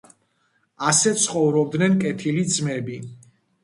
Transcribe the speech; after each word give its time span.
ასე 0.93 1.13
ცხოვრობდნენ 1.25 2.01
კეთილი 2.03 2.51
ძმები. 2.59 3.03